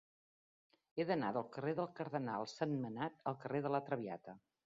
He 1.01 1.05
d'anar 1.09 1.29
del 1.35 1.45
carrer 1.57 1.75
del 1.81 1.89
Cardenal 2.01 2.47
Sentmenat 2.55 3.21
al 3.33 3.39
carrer 3.45 3.61
de 3.67 3.75
La 3.77 3.85
Traviata. 3.91 4.39